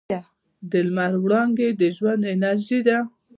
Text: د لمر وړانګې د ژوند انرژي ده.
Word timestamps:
د 0.71 0.73
لمر 0.87 1.13
وړانګې 1.23 1.69
د 1.79 1.81
ژوند 1.95 2.21
انرژي 2.33 2.79
ده. 2.87 2.97